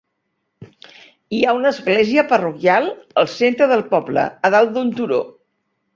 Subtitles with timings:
[1.35, 2.89] Hi ha una església parroquial
[3.25, 5.21] al centre del poble a dalt d'un turó.